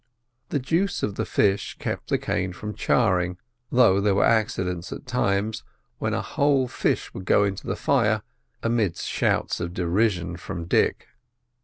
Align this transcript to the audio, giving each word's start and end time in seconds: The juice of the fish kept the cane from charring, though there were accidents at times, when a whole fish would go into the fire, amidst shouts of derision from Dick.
The 0.49 0.57
juice 0.57 1.03
of 1.03 1.13
the 1.13 1.27
fish 1.27 1.75
kept 1.77 2.07
the 2.09 2.17
cane 2.17 2.53
from 2.53 2.73
charring, 2.73 3.37
though 3.71 4.01
there 4.01 4.15
were 4.15 4.25
accidents 4.25 4.91
at 4.91 5.05
times, 5.05 5.61
when 5.99 6.15
a 6.15 6.23
whole 6.23 6.67
fish 6.67 7.13
would 7.13 7.25
go 7.25 7.43
into 7.43 7.67
the 7.67 7.75
fire, 7.75 8.23
amidst 8.63 9.05
shouts 9.07 9.59
of 9.59 9.75
derision 9.75 10.37
from 10.37 10.65
Dick. 10.65 11.07